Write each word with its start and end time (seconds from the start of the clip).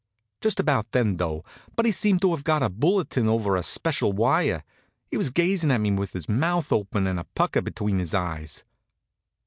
Just 0.41 0.59
about 0.59 0.93
then, 0.93 1.17
though, 1.17 1.45
Buddy 1.75 1.91
seemed 1.91 2.23
to 2.23 2.33
have 2.33 2.43
got 2.43 2.63
a 2.63 2.69
bulletin 2.69 3.27
over 3.29 3.55
a 3.55 3.61
special 3.61 4.11
wire. 4.13 4.63
He 5.11 5.15
was 5.15 5.29
gazin' 5.29 5.69
at 5.69 5.79
me 5.79 5.91
with 5.91 6.13
his 6.13 6.27
mouth 6.27 6.71
open 6.71 7.05
and 7.05 7.19
a 7.19 7.25
pucker 7.35 7.61
between 7.61 7.99
his 7.99 8.15
eyes. 8.15 8.63